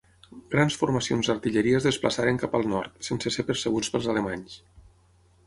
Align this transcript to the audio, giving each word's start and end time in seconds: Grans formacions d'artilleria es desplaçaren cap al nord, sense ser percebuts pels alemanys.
Grans 0.53 0.77
formacions 0.83 1.29
d'artilleria 1.31 1.81
es 1.81 1.85
desplaçaren 1.89 2.41
cap 2.45 2.57
al 2.61 2.67
nord, 2.73 2.97
sense 3.09 3.35
ser 3.37 3.47
percebuts 3.53 3.93
pels 3.97 4.11
alemanys. 4.17 4.59